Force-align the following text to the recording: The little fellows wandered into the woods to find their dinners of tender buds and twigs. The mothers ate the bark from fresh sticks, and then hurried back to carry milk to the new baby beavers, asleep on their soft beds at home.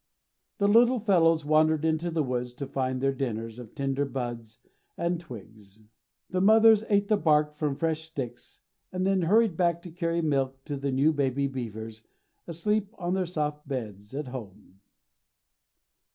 The 0.57 0.67
little 0.67 0.97
fellows 0.99 1.45
wandered 1.45 1.85
into 1.85 2.09
the 2.09 2.23
woods 2.23 2.53
to 2.53 2.65
find 2.65 2.99
their 2.99 3.13
dinners 3.13 3.59
of 3.59 3.75
tender 3.75 4.03
buds 4.03 4.57
and 4.97 5.19
twigs. 5.19 5.83
The 6.31 6.41
mothers 6.41 6.83
ate 6.89 7.07
the 7.07 7.17
bark 7.17 7.53
from 7.53 7.75
fresh 7.75 8.01
sticks, 8.05 8.61
and 8.91 9.05
then 9.05 9.21
hurried 9.21 9.55
back 9.55 9.83
to 9.83 9.91
carry 9.91 10.23
milk 10.23 10.63
to 10.65 10.75
the 10.75 10.91
new 10.91 11.13
baby 11.13 11.47
beavers, 11.47 12.03
asleep 12.47 12.87
on 12.97 13.13
their 13.13 13.27
soft 13.27 13.67
beds 13.67 14.15
at 14.15 14.29
home. 14.29 14.79